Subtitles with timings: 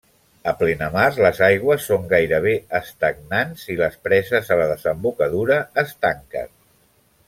[0.51, 6.55] A plenamar les aigües són gairebé estagnants i les preses a la desembocadura es tanquen.